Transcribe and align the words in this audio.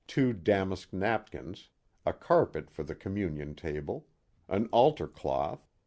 Two 0.07 0.33
damask 0.33 0.91
napkins. 0.93 1.69
A 2.07 2.13
carpet 2.13 2.71
for 2.71 2.81
the 2.81 2.95
communion 2.95 3.53
table. 3.53 4.07
An 4.49 4.65
altar 4.71 5.07
cloth. 5.07 5.69